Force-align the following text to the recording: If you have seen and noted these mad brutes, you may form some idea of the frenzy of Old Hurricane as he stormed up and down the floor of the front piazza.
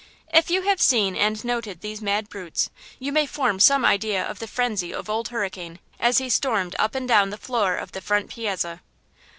If 0.33 0.49
you 0.49 0.63
have 0.63 0.81
seen 0.81 1.15
and 1.15 1.45
noted 1.45 1.81
these 1.81 2.01
mad 2.01 2.27
brutes, 2.27 2.71
you 2.97 3.11
may 3.11 3.27
form 3.27 3.59
some 3.59 3.85
idea 3.85 4.25
of 4.27 4.39
the 4.39 4.47
frenzy 4.47 4.91
of 4.91 5.11
Old 5.11 5.27
Hurricane 5.27 5.77
as 5.99 6.17
he 6.17 6.27
stormed 6.27 6.75
up 6.79 6.95
and 6.95 7.07
down 7.07 7.29
the 7.29 7.37
floor 7.37 7.75
of 7.75 7.91
the 7.91 8.01
front 8.01 8.31
piazza. 8.31 8.81